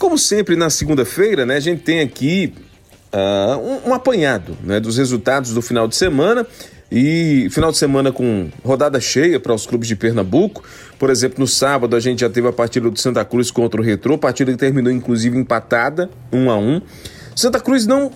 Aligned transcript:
Como 0.00 0.16
sempre, 0.16 0.56
na 0.56 0.70
segunda-feira, 0.70 1.44
né, 1.44 1.56
a 1.56 1.60
gente 1.60 1.82
tem 1.82 2.00
aqui 2.00 2.54
uh, 3.12 3.58
um, 3.58 3.90
um 3.90 3.94
apanhado 3.94 4.56
né, 4.64 4.80
dos 4.80 4.96
resultados 4.96 5.52
do 5.52 5.60
final 5.60 5.86
de 5.86 5.94
semana. 5.94 6.46
E 6.90 7.48
final 7.50 7.70
de 7.70 7.76
semana 7.76 8.10
com 8.10 8.48
rodada 8.64 8.98
cheia 8.98 9.38
para 9.38 9.54
os 9.54 9.66
clubes 9.66 9.86
de 9.86 9.94
Pernambuco. 9.94 10.64
Por 10.98 11.10
exemplo, 11.10 11.38
no 11.38 11.46
sábado 11.46 11.94
a 11.94 12.00
gente 12.00 12.20
já 12.20 12.30
teve 12.30 12.48
a 12.48 12.52
partida 12.52 12.90
do 12.90 12.98
Santa 12.98 13.22
Cruz 13.26 13.50
contra 13.50 13.78
o 13.78 13.84
Retrô, 13.84 14.16
partida 14.16 14.50
que 14.50 14.58
terminou 14.58 14.90
inclusive 14.90 15.36
empatada, 15.38 16.10
1 16.32 16.38
um 16.38 16.50
a 16.50 16.56
1 16.56 16.68
um. 16.68 16.82
Santa 17.36 17.60
Cruz 17.60 17.86
não, 17.86 18.10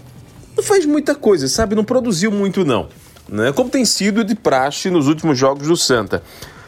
não 0.57 0.65
faz 0.65 0.87
muita 0.87 1.15
coisa, 1.15 1.47
sabe? 1.49 1.77
Não 1.77 1.85
produziu 1.85 2.33
muito 2.33 2.65
não, 2.65 2.89
né? 3.29 3.53
Como 3.53 3.69
tem 3.69 3.85
sido 3.85 4.25
de 4.25 4.35
praxe 4.35 4.91
nos 4.91 5.07
últimos 5.07 5.39
jogos 5.39 5.69
do 5.69 5.77
Santa. 5.77 6.23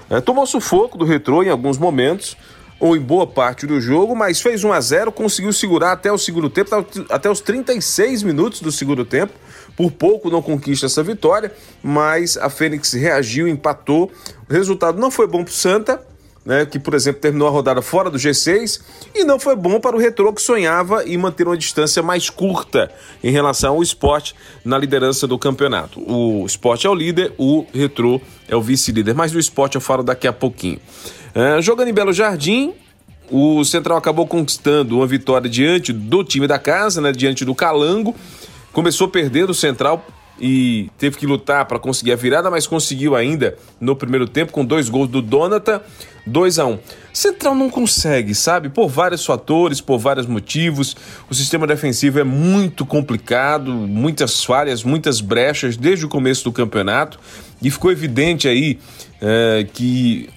É, 0.09 0.21
tomou 0.21 0.47
sufoco 0.47 0.97
do 0.97 1.05
Retrô 1.05 1.43
em 1.43 1.49
alguns 1.49 1.79
momentos, 1.79 2.37
ou 2.79 2.97
em 2.97 3.01
boa 3.01 3.27
parte 3.27 3.67
do 3.67 3.81
jogo, 3.81 4.15
mas 4.15 4.41
fez 4.41 4.63
1 4.63 4.73
a 4.73 4.81
0 4.81 5.13
conseguiu 5.13 5.53
segurar 5.53 5.93
até 5.93 6.13
o 6.13 6.19
segundo 6.19 6.51
tempo, 6.51 6.71
até 7.11 7.31
os 7.31 7.41
36 7.41 8.23
minutos 8.23 8.61
do 8.61 8.71
segundo 8.71 9.05
tempo. 9.05 9.33
Por 9.77 9.91
pouco 9.91 10.31
não 10.31 10.41
conquista 10.41 10.87
essa 10.87 11.03
vitória, 11.03 11.53
mas 11.83 12.37
a 12.37 12.49
Fênix 12.49 12.93
reagiu, 12.93 13.47
empatou. 13.47 14.11
O 14.49 14.53
resultado 14.53 14.99
não 14.99 15.11
foi 15.11 15.27
bom 15.27 15.45
para 15.45 15.51
o 15.51 15.55
Santa, 15.55 16.01
né, 16.47 16.65
que, 16.65 16.79
por 16.79 16.95
exemplo, 16.95 17.21
terminou 17.21 17.49
a 17.49 17.51
rodada 17.51 17.83
fora 17.83 18.09
do 18.09 18.17
G6, 18.17 18.81
e 19.13 19.25
não 19.25 19.39
foi 19.39 19.57
bom 19.57 19.81
para 19.81 19.97
o 19.97 19.99
Retrô, 19.99 20.33
que 20.33 20.41
sonhava 20.41 21.05
em 21.05 21.19
manter 21.19 21.49
uma 21.49 21.57
distância 21.57 22.03
mais 22.05 22.31
curta 22.31 22.89
em 23.23 23.33
relação 23.33 23.75
ao 23.75 23.83
esporte 23.83 24.35
na 24.65 24.79
liderança 24.79 25.27
do 25.27 25.37
campeonato. 25.37 26.01
O 26.01 26.47
esporte 26.47 26.87
é 26.87 26.91
o 26.91 26.95
líder, 26.95 27.35
o 27.37 27.67
Retrô 27.75 28.21
é 28.49 28.55
o 28.55 28.63
vice-líder, 28.63 29.15
mas 29.15 29.33
do 29.33 29.41
esporte 29.41 29.75
eu 29.75 29.81
falo 29.81 30.05
daqui 30.05 30.29
a 30.29 30.33
pouquinho. 30.33 30.79
É, 31.35 31.61
jogando 31.61 31.89
em 31.89 31.93
Belo 31.93 32.13
Jardim, 32.13 32.73
o 33.29 33.65
Central 33.65 33.99
acabou 33.99 34.27
conquistando 34.27 34.99
uma 34.99 35.07
vitória 35.07 35.51
diante 35.51 35.93
do 35.93 36.23
time 36.23 36.47
da 36.47 36.61
casa, 36.61 37.01
né, 37.01 37.11
diante 37.11 37.45
do 37.45 37.55
Calango. 37.57 38.15
Começou 38.73 39.09
perdendo 39.09 39.51
o 39.51 39.55
Central 39.55 40.07
e 40.41 40.91
teve 40.99 41.17
que 41.17 41.27
lutar 41.27 41.65
para 41.67 41.79
conseguir 41.79 42.13
a 42.13 42.17
virada, 42.17 42.51
mas 42.51 42.67
conseguiu 42.67 43.17
ainda 43.17 43.57
no 43.81 43.97
primeiro 43.97 44.29
tempo 44.29 44.53
com 44.53 44.65
dois 44.65 44.89
gols 44.89 45.09
do 45.09 45.23
Donata, 45.23 45.83
2 46.27 46.59
a 46.59 46.67
1. 46.67 46.71
Um. 46.73 46.79
Central 47.13 47.55
não 47.55 47.71
consegue, 47.71 48.35
sabe? 48.35 48.69
Por 48.69 48.89
vários 48.89 49.25
fatores, 49.25 49.81
por 49.81 49.99
vários 49.99 50.27
motivos. 50.27 50.97
O 51.31 51.35
sistema 51.35 51.67
defensivo 51.67 52.19
é 52.19 52.25
muito 52.25 52.85
complicado, 52.85 53.73
muitas 53.73 54.45
falhas, 54.45 54.83
muitas 54.83 55.21
brechas 55.21 55.77
desde 55.77 56.05
o 56.05 56.09
começo 56.09 56.45
do 56.45 56.53
campeonato 56.53 57.19
e 57.63 57.71
ficou 57.71 57.91
evidente 57.91 58.49
aí 58.49 58.79
é, 59.21 59.67
que 59.73 60.29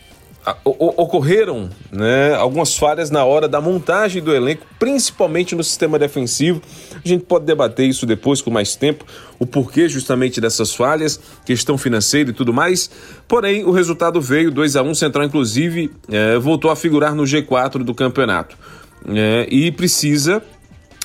ocorreram 0.63 1.69
né, 1.91 2.33
algumas 2.33 2.75
falhas 2.75 3.09
na 3.09 3.23
hora 3.23 3.47
da 3.47 3.59
montagem 3.59 4.21
do 4.21 4.33
elenco, 4.33 4.65
principalmente 4.79 5.55
no 5.55 5.63
sistema 5.63 5.99
defensivo. 5.99 6.61
A 7.03 7.07
gente 7.07 7.25
pode 7.25 7.45
debater 7.45 7.87
isso 7.87 8.05
depois 8.05 8.41
com 8.41 8.49
mais 8.49 8.75
tempo, 8.75 9.05
o 9.37 9.45
porquê 9.45 9.87
justamente 9.87 10.41
dessas 10.41 10.73
falhas, 10.73 11.19
questão 11.45 11.77
financeira 11.77 12.29
e 12.29 12.33
tudo 12.33 12.53
mais. 12.53 12.89
Porém, 13.27 13.63
o 13.63 13.71
resultado 13.71 14.21
veio 14.21 14.51
2 14.51 14.75
a 14.75 14.83
1 14.83 14.95
Central, 14.95 15.25
inclusive, 15.25 15.91
é, 16.09 16.37
voltou 16.37 16.71
a 16.71 16.75
figurar 16.75 17.13
no 17.13 17.23
G4 17.23 17.83
do 17.83 17.93
campeonato. 17.93 18.57
É, 19.07 19.47
e 19.49 19.71
precisa 19.71 20.43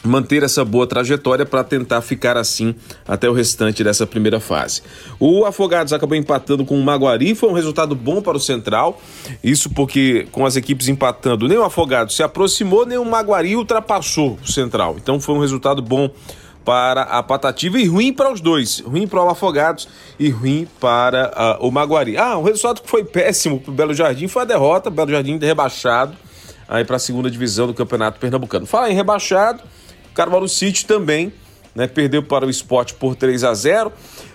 manter 0.05 0.43
essa 0.43 0.65
boa 0.65 0.87
trajetória 0.87 1.47
para 1.47 1.65
tentar 1.65 2.01
ficar 2.03 2.37
assim 2.37 2.75
até 3.07 3.29
o 3.29 3.33
restante 3.33 3.83
dessa 3.83 4.07
primeira 4.07 4.39
fase. 4.39 4.83
O 5.19 5.45
Afogados 5.45 5.93
acabou 5.93 6.17
empatando 6.17 6.65
com 6.65 6.79
o 6.79 6.83
Maguari, 6.83 7.35
foi 7.35 7.49
um 7.49 7.55
resultado 7.55 7.95
bom 7.95 8.21
para 8.21 8.37
o 8.37 8.41
Central, 8.41 9.01
isso 9.43 9.71
porque 9.71 10.27
com 10.31 10.45
as 10.45 10.57
equipes 10.57 10.89
empatando, 10.89 11.49
nem 11.49 11.59
o 11.59 11.65
Afogados 11.65 12.15
se 12.15 12.23
aproximou, 12.23 12.87
nem 12.87 12.99
o 12.99 13.05
Maguari 13.05 13.57
ultrapassou 13.57 14.39
o 14.43 14.51
Central. 14.51 14.97
Então 14.99 15.19
foi 15.19 15.35
um 15.35 15.41
resultado 15.41 15.81
bom 15.81 16.11
para 16.65 17.03
a 17.03 17.23
Patativa 17.23 17.79
e 17.79 17.87
ruim 17.87 18.13
para 18.13 18.33
os 18.33 18.41
dois, 18.41 18.81
ruim 18.81 19.07
para 19.07 19.23
o 19.23 19.29
Afogados 19.29 19.87
e 20.19 20.31
ruim 20.31 20.67
para 20.81 21.59
uh, 21.61 21.67
o 21.67 21.71
Maguari. 21.71 22.17
Ah, 22.17 22.39
o 22.39 22.43
resultado 22.43 22.81
que 22.81 22.89
foi 22.89 23.05
péssimo 23.05 23.61
para 23.61 23.71
o 23.71 23.75
Belo 23.75 23.93
Jardim 23.93 24.29
foi 24.29 24.43
a 24.43 24.45
derrota, 24.47 24.89
Belo 24.89 25.11
Jardim 25.11 25.39
rebaixado 25.39 26.17
aí 26.69 26.85
para 26.85 26.97
a 26.97 26.99
segunda 26.99 27.31
divisão 27.31 27.67
do 27.67 27.75
Campeonato 27.75 28.19
Pernambucano. 28.19 28.67
Fala 28.67 28.91
em 28.91 28.95
rebaixado, 28.95 29.63
Caruaru 30.15 30.49
City 30.49 30.87
também 30.87 31.33
né, 31.75 31.87
perdeu 31.87 32.23
para 32.23 32.47
o 32.47 32.51
esporte 32.51 32.95
por 32.95 33.17
3 33.17 33.45
a 33.45 33.53
0 33.53 33.93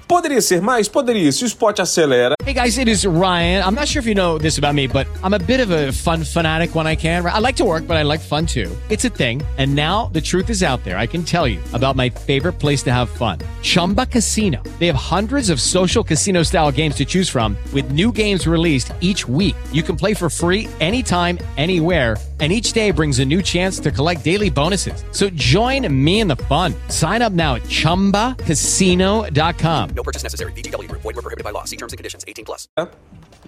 Poderia 0.10 0.42
ser 0.42 0.60
mais? 0.60 0.88
Poderia, 0.88 1.32
se 1.32 1.44
o 1.44 1.46
esporte 1.46 1.84
acelera. 1.84 2.34
Hey 2.44 2.56
guys, 2.56 2.80
it 2.80 2.90
is 2.90 3.06
Ryan. 3.06 3.64
I'm 3.64 3.76
not 3.76 3.88
sure 3.88 4.00
if 4.00 4.08
you 4.08 4.16
know 4.16 4.40
this 4.40 4.58
about 4.58 4.74
me, 4.74 4.88
but 4.88 5.06
I'm 5.24 5.36
a 5.36 5.38
bit 5.38 5.60
of 5.60 5.70
a 5.70 5.92
fun 5.92 6.24
fanatic 6.24 6.76
when 6.76 6.88
I 6.88 6.96
can. 6.96 7.24
I 7.28 7.38
like 7.38 7.56
to 7.58 7.64
work, 7.64 7.86
but 7.86 7.96
I 7.96 8.02
like 8.02 8.20
fun 8.20 8.48
too. 8.48 8.76
It's 8.90 9.06
a 9.06 9.10
thing. 9.10 9.44
And 9.60 9.76
now 9.76 10.10
the 10.12 10.20
truth 10.20 10.50
is 10.50 10.64
out 10.64 10.84
there. 10.84 10.98
I 10.98 11.06
can 11.06 11.24
tell 11.24 11.48
you 11.48 11.60
about 11.74 11.96
my 11.96 12.10
favorite 12.10 12.54
place 12.54 12.82
to 12.86 12.92
have 12.92 13.08
fun. 13.08 13.38
Chumba 13.62 14.08
Casino. 14.08 14.64
They 14.80 14.88
have 14.88 14.96
hundreds 14.96 15.52
of 15.52 15.62
social 15.62 16.04
casino 16.04 16.42
style 16.42 16.72
games 16.72 16.96
to 16.96 17.06
choose 17.06 17.30
from 17.30 17.56
with 17.72 17.92
new 17.92 18.12
games 18.12 18.48
released 18.48 18.92
each 19.02 19.28
week. 19.28 19.56
You 19.72 19.84
can 19.84 19.96
play 19.96 20.16
for 20.16 20.28
free 20.28 20.68
anytime, 20.80 21.38
anywhere 21.56 22.16
and 22.40 22.54
each 22.54 22.72
day 22.72 22.92
brings 22.92 23.20
a 23.20 23.26
new 23.26 23.42
chance 23.42 23.82
to 23.82 23.92
collect 23.92 24.24
daily 24.24 24.50
bonuses. 24.50 25.04
So 25.12 25.30
join 25.32 25.86
me 25.92 26.22
in 26.22 26.30
the 26.30 26.38
fun. 26.48 26.74
Sign 26.88 27.22
up 27.22 27.34
now 27.34 27.56
at 27.56 27.64
ChumbaCasino.com. 27.64 29.90
No 29.94 30.04
purchase 30.04 30.24
necessary. 30.24 30.54
VGW. 30.54 30.90
Void 30.92 31.04
were 31.04 31.22
prohibited 31.22 31.44
by 31.44 31.52
law. 31.52 31.66
See 31.66 31.76
terms 31.76 31.92
and 31.92 31.98
conditions. 31.98 32.24
18 32.26 32.46
plus. 32.46 32.70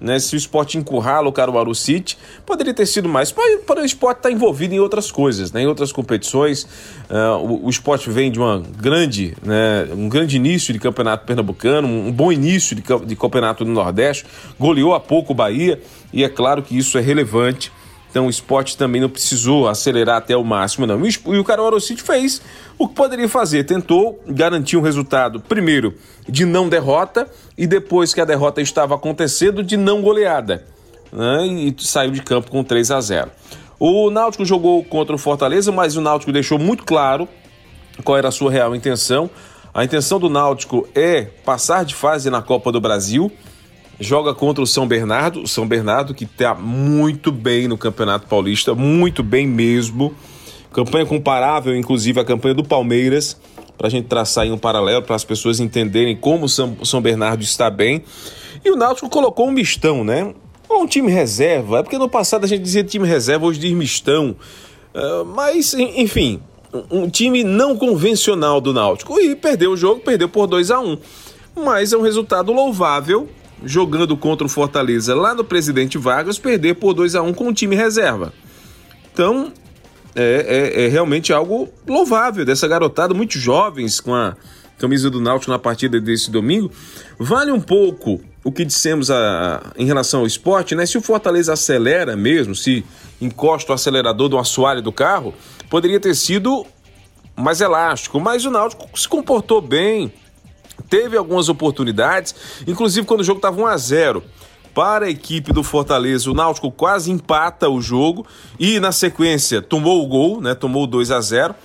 Né, 0.01 0.19
se 0.19 0.35
o 0.35 0.38
esporte 0.38 0.80
encurrala 0.80 1.30
o 1.30 1.31
Caruaru 1.31 1.75
City, 1.75 2.18
poderia 2.44 2.74
ter 2.74 2.88
sido 2.88 3.07
mais. 3.07 3.31
Para 3.31 3.81
o 3.81 3.85
esporte 3.85 4.18
estar 4.18 4.30
tá 4.30 4.34
envolvido 4.34 4.74
em 4.74 4.80
outras 4.80 5.12
coisas, 5.12 5.51
né, 5.51 5.62
em 5.62 5.68
outras 5.68 5.91
competições. 5.91 6.63
Uh, 7.07 7.38
o, 7.38 7.68
o, 7.68 7.69
esporte 7.69 8.09
vem 8.09 8.31
de 8.31 8.40
uma 8.40 8.63
grande, 8.80 9.38
né, 9.44 9.88
um 9.94 10.09
grande 10.09 10.38
início 10.38 10.74
de 10.74 10.80
campeonato 10.80 11.28
pernambucano, 11.28 11.88
um 11.88 12.12
bom 12.12 12.31
início 12.31 12.75
de, 12.75 12.81
de 13.06 13.16
campeonato 13.16 13.63
no 13.63 13.74
Nordeste, 13.74 14.25
goleou 14.59 14.96
há 14.96 15.00
pouco 15.00 15.34
o 15.34 15.35
Bahia, 15.35 15.80
e 16.12 16.24
é 16.24 16.30
claro 16.30 16.63
que 16.63 16.75
isso 16.75 16.97
é 16.97 17.01
relevante 17.01 17.72
então 18.12 18.28
o 18.28 18.30
esporte 18.30 18.78
também 18.78 19.00
não 19.00 19.10
precisou 19.10 19.70
acelerar 19.70 20.18
até 20.18 20.36
o 20.36 20.44
máximo, 20.44 20.86
não. 20.86 21.02
E 21.06 21.40
o 21.40 21.44
Caruaru 21.46 21.80
City 21.80 22.04
fez 22.04 22.42
o 22.78 22.86
que 22.90 22.94
poderia 22.94 23.30
fazer. 23.30 23.64
Tentou 23.64 24.22
garantir 24.28 24.76
um 24.76 24.82
resultado, 24.82 25.40
primeiro, 25.40 25.96
de 26.28 26.46
não 26.46 26.68
derrota, 26.68 27.26
e 27.58 27.66
depois 27.66 28.14
que 28.14 28.20
a 28.20 28.26
derrota 28.26 28.62
estava 28.62 28.96
acontecendo, 28.96 29.64
de 29.64 29.78
não 29.78 30.02
goleada. 30.02 30.66
Né? 31.10 31.48
E 31.48 31.76
saiu 31.80 32.12
de 32.12 32.22
campo 32.22 32.52
com 32.52 32.66
3 32.66 32.92
a 32.92 33.00
0. 33.00 33.32
O 33.80 34.12
Náutico 34.12 34.44
jogou 34.44 34.84
contra 34.84 35.16
o 35.16 35.18
Fortaleza, 35.18 35.72
mas 35.72 35.96
o 35.96 36.02
Náutico 36.02 36.34
deixou 36.34 36.60
muito 36.60 36.84
claro 36.84 37.30
qual 38.04 38.18
era 38.18 38.28
a 38.28 38.32
sua 38.32 38.52
real 38.52 38.76
intenção. 38.76 39.30
A 39.74 39.86
intenção 39.86 40.20
do 40.20 40.30
Náutico 40.30 40.86
é 40.94 41.24
passar 41.46 41.86
de 41.86 41.96
fase 41.96 42.30
na 42.30 42.42
Copa 42.42 42.74
do 42.74 42.82
Brasil 42.82 43.32
joga 44.01 44.34
contra 44.34 44.63
o 44.63 44.67
São 44.67 44.88
Bernardo, 44.88 45.44
o 45.44 45.47
São 45.47 45.67
Bernardo 45.67 46.13
que 46.13 46.23
está 46.23 46.56
muito 46.56 47.31
bem 47.31 47.67
no 47.67 47.78
Campeonato 47.78 48.28
Paulista, 48.28 48.73
muito 48.73 49.22
bem 49.22 49.45
mesmo. 49.45 50.13
Campanha 50.73 51.06
comparável, 51.06 51.75
inclusive, 51.75 52.19
à 52.19 52.25
campanha 52.25 52.56
do 52.56 52.63
Palmeiras, 52.63 53.39
para 53.77 53.88
a 53.88 53.89
gente 53.92 54.07
traçar 54.07 54.45
aí 54.45 54.51
um 54.51 54.57
paralelo, 54.57 55.03
para 55.03 55.15
as 55.15 55.24
pessoas 55.24 55.59
entenderem 55.59 56.15
como 56.15 56.45
o 56.45 56.86
São 56.86 57.01
Bernardo 57.01 57.44
está 57.44 57.69
bem. 57.69 58.03
E 58.65 58.71
o 58.71 58.75
Náutico 58.75 59.07
colocou 59.07 59.48
um 59.48 59.51
mistão, 59.51 60.04
né? 60.04 60.33
Ou 60.68 60.83
um 60.83 60.88
time 60.88 61.12
reserva. 61.12 61.80
É 61.80 61.83
porque 61.83 61.97
no 61.97 62.09
passado 62.09 62.44
a 62.44 62.47
gente 62.47 62.63
dizia 62.63 62.83
time 62.83 63.07
reserva, 63.07 63.45
hoje 63.45 63.59
diz 63.59 63.71
mistão. 63.71 64.36
Uh, 64.95 65.25
mas, 65.25 65.74
enfim, 65.74 66.42
um 66.89 67.07
time 67.07 67.44
não 67.44 67.77
convencional 67.77 68.59
do 68.59 68.74
Náutico. 68.74 69.19
E 69.19 69.36
perdeu 69.36 69.71
o 69.71 69.77
jogo, 69.77 70.01
perdeu 70.01 70.30
por 70.30 70.47
2 70.47 70.71
a 70.71 70.80
1 70.80 70.89
um. 70.89 70.97
Mas 71.63 71.92
é 71.92 71.97
um 71.97 72.01
resultado 72.01 72.51
louvável 72.51 73.30
jogando 73.63 74.16
contra 74.18 74.46
o 74.46 74.50
Fortaleza 74.50 75.16
lá 75.16 75.34
no 75.34 75.44
Presidente 75.44 75.98
Vargas, 75.98 76.40
perder 76.40 76.75
por 76.75 76.94
2 76.94 77.16
a 77.16 77.22
1 77.22 77.34
com 77.34 77.48
o 77.48 77.54
time 77.54 77.75
reserva. 77.75 78.34
Então, 79.13 79.52
é, 80.16 80.74
é, 80.75 80.86
é, 80.86 80.88
realmente 80.88 81.31
algo 81.31 81.69
louvável 81.88 82.46
dessa 82.46 82.68
garotada, 82.68 83.13
muito 83.13 83.38
jovens, 83.38 84.00
com 84.00 84.13
a 84.13 84.36
camisa 84.78 85.10
do 85.10 85.22
Náutico 85.22 85.52
na 85.52 85.60
partida 85.60 86.02
desse 86.02 86.31
domingo. 86.31 86.72
Vale 87.19 87.52
um 87.52 87.62
pouco 87.62 88.19
o 88.44 88.52
que 88.52 88.66
dissemos 88.66 89.12
a, 89.12 89.72
em 89.78 89.86
relação 89.86 90.22
ao 90.22 90.28
esporte, 90.28 90.75
né? 90.75 90.86
Se 90.86 90.98
o 90.98 91.02
Fortaleza 91.02 91.54
acelera 91.54 92.16
mesmo, 92.16 92.56
se 92.56 92.84
encosta 93.22 93.72
o 93.72 93.75
acelerador 93.75 94.28
do 94.28 94.38
assoalho 94.38 94.81
do 94.81 94.92
carro, 94.92 95.34
poderia 95.69 96.00
ter 96.00 96.16
sido 96.16 96.66
mais 97.36 97.62
elástico, 97.62 98.19
mas 98.19 98.44
o 98.44 98.52
Náutico 98.52 98.88
se 99.00 99.07
comportou 99.07 99.62
bem, 99.62 100.12
teve 100.92 101.16
algumas 101.16 101.48
oportunidades, 101.48 102.36
inclusive 102.68 103.08
quando 103.08 103.22
o 103.22 103.24
jogo 103.24 103.38
estava 103.38 103.62
1 103.62 103.66
a 103.66 103.78
0 103.78 104.24
para 104.76 105.06
a 105.06 105.10
equipe 105.10 105.54
do 105.54 105.64
Fortaleza. 105.64 106.30
O 106.30 106.34
Náutico 106.34 106.70
quase 106.70 107.10
empata 107.10 107.70
o 107.70 107.82
jogo 107.82 108.28
e 108.60 108.78
na 108.78 108.92
sequência 108.92 109.62
tomou 109.62 110.04
o 110.04 110.08
gol, 110.08 110.42
né? 110.42 110.54
Tomou 110.54 110.86
2 110.86 111.10
a 111.12 111.22
0. 111.22 111.56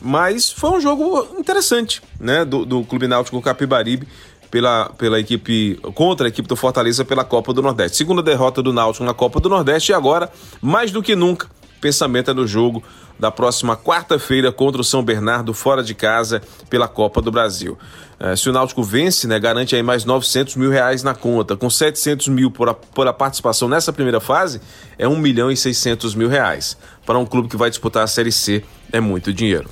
Mas 0.00 0.50
foi 0.50 0.70
um 0.70 0.80
jogo 0.80 1.28
interessante, 1.38 2.02
né, 2.18 2.44
do, 2.44 2.64
do 2.64 2.82
Clube 2.82 3.06
Náutico 3.06 3.40
Capibaribe 3.40 4.08
pela, 4.50 4.86
pela 4.98 5.20
equipe 5.20 5.78
contra 5.94 6.26
a 6.26 6.28
equipe 6.28 6.48
do 6.48 6.56
Fortaleza 6.56 7.04
pela 7.04 7.24
Copa 7.24 7.52
do 7.52 7.62
Nordeste. 7.62 7.98
Segunda 7.98 8.22
derrota 8.22 8.62
do 8.62 8.72
Náutico 8.72 9.04
na 9.04 9.14
Copa 9.14 9.38
do 9.38 9.48
Nordeste 9.48 9.92
e 9.92 9.94
agora, 9.94 10.32
mais 10.60 10.90
do 10.90 11.02
que 11.02 11.14
nunca, 11.14 11.48
pensamento 11.82 12.30
é 12.30 12.34
no 12.34 12.46
jogo 12.46 12.82
da 13.18 13.30
próxima 13.30 13.76
quarta-feira 13.76 14.50
contra 14.50 14.80
o 14.80 14.84
São 14.84 15.02
Bernardo 15.02 15.52
fora 15.52 15.82
de 15.82 15.94
casa 15.94 16.40
pela 16.70 16.88
Copa 16.88 17.20
do 17.20 17.30
Brasil. 17.30 17.76
É, 18.18 18.36
se 18.36 18.48
o 18.48 18.52
Náutico 18.52 18.84
vence, 18.84 19.26
né, 19.26 19.38
garante 19.38 19.74
aí 19.74 19.82
mais 19.82 20.04
900 20.04 20.54
mil 20.54 20.70
reais 20.70 21.02
na 21.02 21.12
conta. 21.12 21.56
Com 21.56 21.68
700 21.68 22.28
mil 22.28 22.50
por 22.50 22.68
a, 22.68 22.74
por 22.74 23.06
a 23.08 23.12
participação 23.12 23.68
nessa 23.68 23.92
primeira 23.92 24.20
fase, 24.20 24.60
é 24.96 25.08
1 25.08 25.16
milhão 25.16 25.50
e 25.50 25.56
600 25.56 26.14
mil 26.14 26.28
reais. 26.28 26.76
Para 27.04 27.18
um 27.18 27.26
clube 27.26 27.48
que 27.48 27.56
vai 27.56 27.68
disputar 27.68 28.04
a 28.04 28.06
Série 28.06 28.32
C, 28.32 28.62
é 28.92 29.00
muito 29.00 29.32
dinheiro. 29.32 29.68